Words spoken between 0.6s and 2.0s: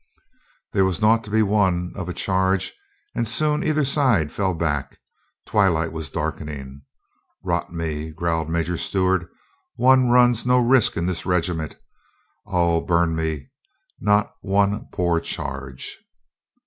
There was naught to be won